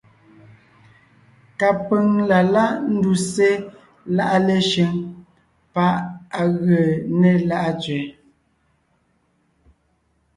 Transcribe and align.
Kapʉ̀ŋ 1.59 2.05
la 2.29 2.39
láʼ 2.53 2.73
ńduse 2.93 3.49
láʼa 4.15 4.37
Leshʉŋ 4.47 4.91
pá 5.73 5.85
ʼ 6.01 6.03
á 6.39 6.43
gee 6.61 6.89
né 7.19 7.31
Láʼa 7.49 7.71
tsẅɛ. 7.81 8.03